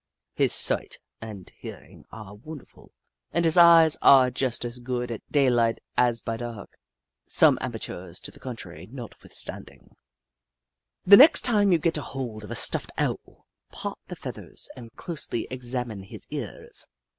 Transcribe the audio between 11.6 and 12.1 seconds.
you get